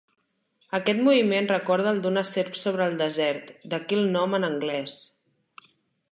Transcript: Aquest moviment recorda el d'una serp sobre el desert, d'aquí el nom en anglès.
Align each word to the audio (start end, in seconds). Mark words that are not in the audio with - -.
Aquest 0.77 1.01
moviment 1.07 1.49
recorda 1.51 1.91
el 1.95 1.99
d'una 2.05 2.23
serp 2.29 2.57
sobre 2.61 2.87
el 2.91 2.97
desert, 3.01 3.51
d'aquí 3.75 3.99
el 3.99 4.09
nom 4.15 4.33
en 4.39 4.47
anglès. 4.49 4.97